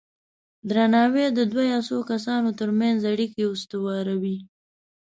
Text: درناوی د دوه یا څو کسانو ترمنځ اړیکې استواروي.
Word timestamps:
درناوی 0.69 1.25
د 1.37 1.39
دوه 1.51 1.63
یا 1.71 1.79
څو 1.87 1.97
کسانو 2.11 2.49
ترمنځ 2.59 2.99
اړیکې 3.11 3.43
استواروي. 3.53 4.37